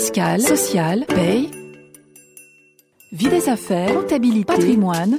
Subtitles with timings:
[0.00, 1.50] fiscale, sociale, paye,
[3.12, 5.18] vie des affaires, comptabilité, patrimoine.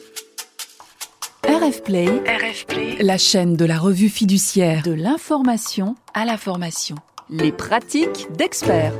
[1.43, 6.95] RF Play, RF Play, la chaîne de la revue fiduciaire de l'information à la formation.
[7.29, 8.95] Les pratiques d'experts.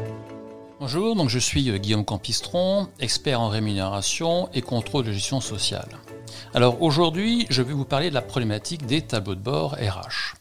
[0.79, 5.89] Bonjour, donc je suis euh, Guillaume Campistron, expert en rémunération et contrôle de gestion sociale.
[6.53, 10.35] Alors aujourd'hui, je vais vous parler de la problématique des tableaux de bord RH.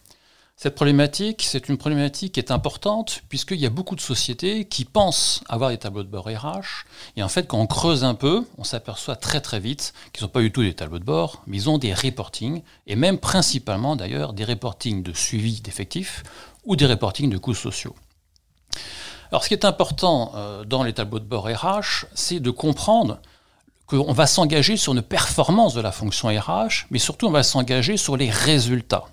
[0.63, 4.85] Cette problématique, c'est une problématique qui est importante puisqu'il y a beaucoup de sociétés qui
[4.85, 6.85] pensent avoir des tableaux de bord RH
[7.17, 10.29] et en fait quand on creuse un peu, on s'aperçoit très très vite qu'ils n'ont
[10.29, 13.97] pas du tout des tableaux de bord, mais ils ont des reportings et même principalement
[13.97, 16.25] d'ailleurs des reportings de suivi d'effectifs
[16.67, 17.95] ou des reportings de coûts sociaux.
[19.31, 23.19] Alors ce qui est important euh, dans les tableaux de bord RH, c'est de comprendre
[23.87, 27.97] qu'on va s'engager sur une performance de la fonction RH, mais surtout on va s'engager
[27.97, 29.07] sur les résultats.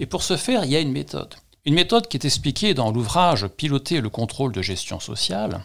[0.00, 1.34] Et pour ce faire, il y a une méthode.
[1.66, 5.64] Une méthode qui est expliquée dans l'ouvrage Piloter le contrôle de gestion sociale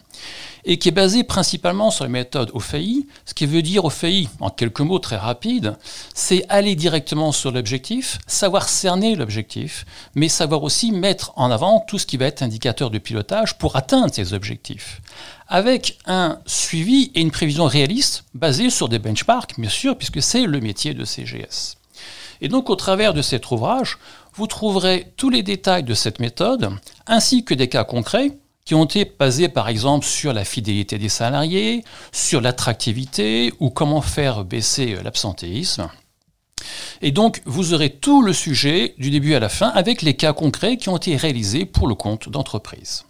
[0.64, 3.06] et qui est basée principalement sur la méthode OFAI.
[3.24, 5.76] Ce qui veut dire OFAI, en quelques mots très rapides,
[6.12, 9.84] c'est aller directement sur l'objectif, savoir cerner l'objectif,
[10.16, 13.76] mais savoir aussi mettre en avant tout ce qui va être indicateur de pilotage pour
[13.76, 15.00] atteindre ces objectifs.
[15.46, 20.46] Avec un suivi et une prévision réaliste basée sur des benchmarks, bien sûr, puisque c'est
[20.46, 21.76] le métier de CGS.
[22.42, 23.98] Et donc au travers de cet ouvrage,
[24.34, 26.70] vous trouverez tous les détails de cette méthode,
[27.06, 31.08] ainsi que des cas concrets qui ont été basés par exemple sur la fidélité des
[31.08, 35.88] salariés, sur l'attractivité ou comment faire baisser l'absentéisme.
[37.00, 40.32] Et donc, vous aurez tout le sujet du début à la fin avec les cas
[40.32, 43.04] concrets qui ont été réalisés pour le compte d'entreprise.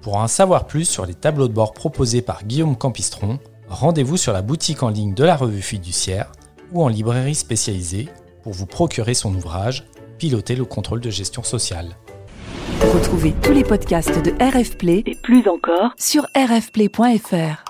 [0.00, 4.32] Pour en savoir plus sur les tableaux de bord proposés par Guillaume Campistron, rendez-vous sur
[4.32, 6.32] la boutique en ligne de la revue fiduciaire
[6.72, 8.08] ou en librairie spécialisée
[8.42, 9.84] pour vous procurer son ouvrage
[10.18, 11.96] Piloter le contrôle de gestion sociale.
[12.94, 17.64] Retrouvez tous les podcasts de RF Play et plus encore sur rfplay.fr.